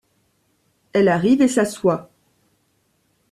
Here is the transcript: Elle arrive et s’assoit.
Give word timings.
Elle 0.93 1.09
arrive 1.09 1.43
et 1.43 1.47
s’assoit. 1.47 2.09